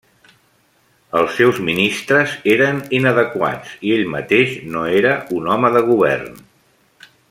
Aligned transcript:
Els 1.19 1.35
seus 1.41 1.59
ministres 1.67 2.33
eren 2.55 2.81
inadequats 3.01 3.77
i 3.91 3.95
ell 3.99 4.09
mateix 4.17 4.59
no 4.77 4.89
era 5.05 5.17
un 5.41 5.55
home 5.57 5.75
de 5.77 5.89
govern. 5.95 6.39